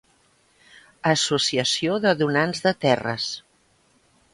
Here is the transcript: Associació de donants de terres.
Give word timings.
Associació 1.11 2.01
de 2.07 2.17
donants 2.25 2.67
de 2.67 2.77
terres. 2.87 3.33